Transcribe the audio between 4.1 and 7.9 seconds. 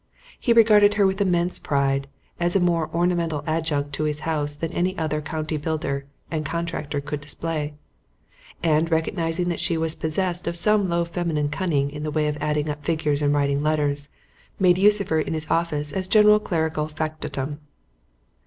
house than any other county builder and contractor could display,